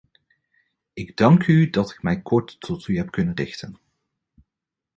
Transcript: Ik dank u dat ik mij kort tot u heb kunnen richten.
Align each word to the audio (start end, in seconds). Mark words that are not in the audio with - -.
Ik 0.93 1.17
dank 1.17 1.47
u 1.47 1.69
dat 1.69 1.91
ik 1.91 2.01
mij 2.03 2.21
kort 2.21 2.59
tot 2.59 2.87
u 2.87 2.97
heb 2.97 3.11
kunnen 3.11 3.35
richten. 3.35 3.79